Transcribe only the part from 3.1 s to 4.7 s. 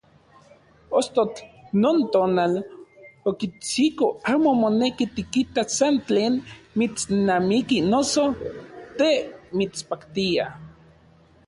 okitsiko amo